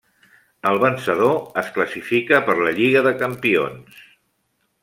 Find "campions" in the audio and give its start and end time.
3.23-4.05